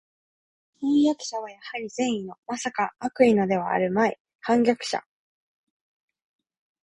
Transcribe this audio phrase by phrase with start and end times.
[0.81, 5.05] 飜訳者はやはり善意の（まさか悪意のではあるまい）叛逆者